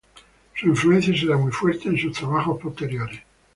Su 0.55 0.67
influencia 0.67 1.15
será 1.15 1.37
muy 1.37 1.51
fuerte 1.51 1.87
en 1.87 1.95
sus 1.95 2.17
trabajos 2.17 2.59
posteriores. 2.59 3.21